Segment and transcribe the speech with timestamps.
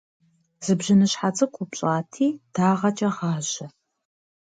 [0.65, 3.65] Зы бжьыныщхьэ цӏыкӏу упщӏати дагъэкӏэ гъажьэ.